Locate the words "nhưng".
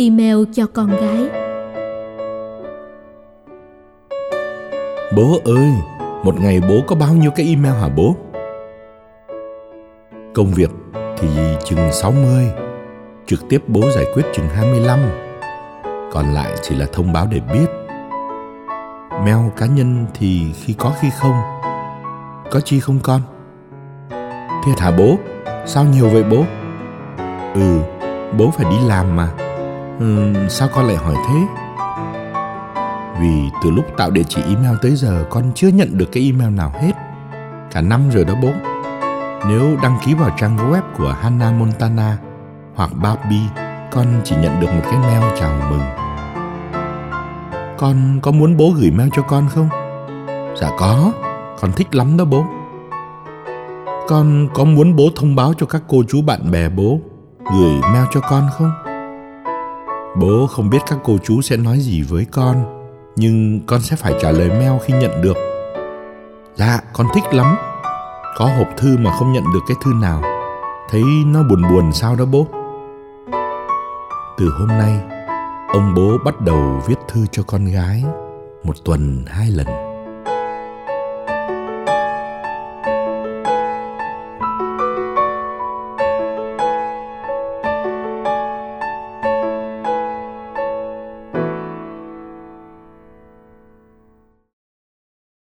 63.16-63.60